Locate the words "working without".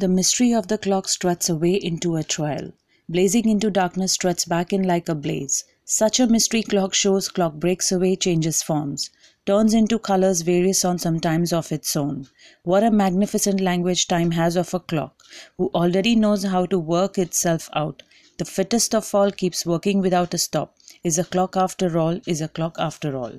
19.66-20.32